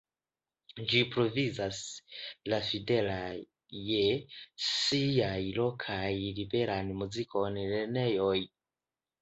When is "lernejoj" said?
7.73-8.37